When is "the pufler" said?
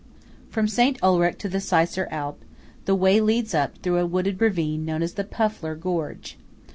5.13-5.75